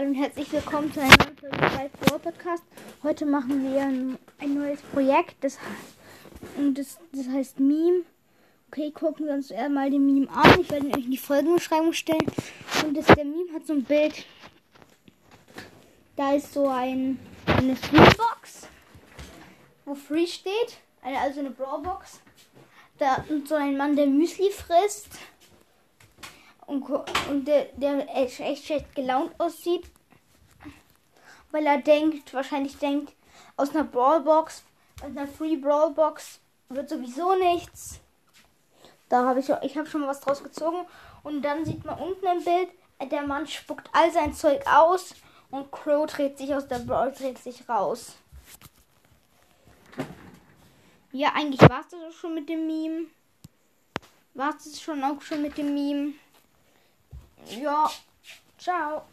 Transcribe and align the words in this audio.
Hallo 0.00 0.12
und 0.12 0.14
herzlich 0.14 0.50
willkommen 0.50 0.90
zu 0.90 0.98
einer 0.98 1.14
neuen 1.42 1.90
Brawl 1.90 2.18
Podcast. 2.20 2.62
Heute 3.02 3.26
machen 3.26 3.62
wir 3.62 3.82
ein, 3.82 4.18
ein 4.38 4.54
neues 4.54 4.80
Projekt, 4.80 5.36
das, 5.42 5.58
und 6.56 6.78
das, 6.78 6.98
das 7.12 7.28
heißt 7.28 7.60
Meme. 7.60 8.04
Okay, 8.68 8.92
gucken 8.92 9.26
wir 9.26 9.34
uns 9.34 9.50
erstmal 9.50 9.90
den 9.90 10.06
Meme 10.06 10.30
an. 10.30 10.58
Ich 10.58 10.70
werde 10.70 10.86
ihn 10.86 10.96
euch 10.96 11.04
in 11.04 11.10
die 11.10 11.18
Folgenbeschreibung 11.18 11.92
stellen. 11.92 12.24
Und 12.82 12.96
das, 12.96 13.06
der 13.08 13.26
Meme 13.26 13.52
hat 13.52 13.66
so 13.66 13.74
ein 13.74 13.84
Bild. 13.84 14.24
Da 16.16 16.32
ist 16.32 16.54
so 16.54 16.66
ein, 16.66 17.18
eine 17.44 17.76
Freebox, 17.76 18.68
wo 19.84 19.94
Free 19.94 20.26
steht. 20.26 20.78
Also 21.02 21.40
eine 21.40 21.50
Brawlbox. 21.50 22.20
Da 22.96 23.16
ist 23.28 23.48
so 23.48 23.54
ein 23.54 23.76
Mann, 23.76 23.96
der 23.96 24.06
Müsli 24.06 24.50
frisst 24.50 25.10
und, 26.70 26.88
und 27.28 27.44
der, 27.46 27.66
der 27.76 28.06
echt, 28.16 28.40
echt 28.40 28.64
schlecht 28.64 28.94
gelaunt 28.94 29.32
aussieht, 29.38 29.90
weil 31.50 31.66
er 31.66 31.78
denkt, 31.78 32.32
wahrscheinlich 32.32 32.78
denkt, 32.78 33.12
aus 33.56 33.70
einer 33.70 33.84
Brawlbox, 33.84 34.62
aus 35.02 35.10
einer 35.10 35.26
Free 35.26 35.56
Brawlbox 35.56 36.38
wird 36.68 36.88
sowieso 36.88 37.34
nichts. 37.34 37.98
Da 39.08 39.26
habe 39.26 39.40
ich, 39.40 39.48
ich 39.62 39.76
habe 39.76 39.88
schon 39.88 40.06
was 40.06 40.20
draus 40.20 40.42
gezogen 40.42 40.86
und 41.24 41.42
dann 41.42 41.64
sieht 41.64 41.84
man 41.84 41.98
unten 41.98 42.24
im 42.24 42.44
Bild, 42.44 42.68
der 43.10 43.22
Mann 43.22 43.46
spuckt 43.46 43.88
all 43.92 44.12
sein 44.12 44.32
Zeug 44.32 44.62
aus 44.66 45.14
und 45.50 45.72
Crow 45.72 46.06
dreht 46.06 46.38
sich 46.38 46.54
aus 46.54 46.68
der 46.68 46.78
Brawl, 46.78 47.10
dreht 47.10 47.38
sich 47.38 47.68
raus. 47.68 48.14
Ja, 51.10 51.32
eigentlich 51.34 51.60
war 51.68 51.80
es 51.80 51.88
das 51.88 52.14
schon 52.14 52.34
mit 52.34 52.48
dem 52.48 52.68
Meme. 52.68 53.06
War 54.34 54.54
es 54.56 54.80
schon 54.80 55.02
auch 55.02 55.20
schon 55.22 55.42
mit 55.42 55.58
dem 55.58 55.74
Meme. 55.74 56.12
Ja, 57.50 57.90
ciao. 58.58 59.06